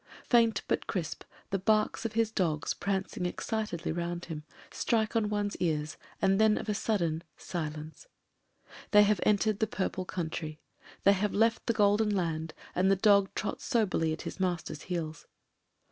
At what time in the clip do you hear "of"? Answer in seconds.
2.05-2.13, 6.57-6.67